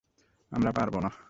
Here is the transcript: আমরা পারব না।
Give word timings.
আমরা 0.51 0.71
পারব 0.71 0.95
না। 0.99 1.11